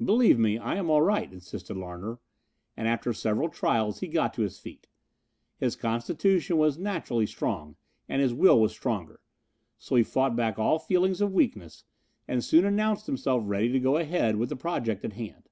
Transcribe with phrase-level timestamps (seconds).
[0.00, 2.20] "Believe me, I am all right," insisted Larner,
[2.76, 4.86] and after several trials he got to his feet.
[5.58, 7.74] His constitution was naturally strong
[8.08, 9.18] and his will was stronger,
[9.76, 11.82] so he fought back all feelings of weakness
[12.28, 15.48] and soon announced himself ready to go ahead with the project at hand.